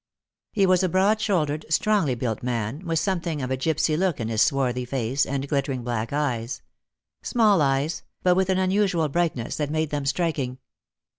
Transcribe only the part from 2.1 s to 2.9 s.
built man,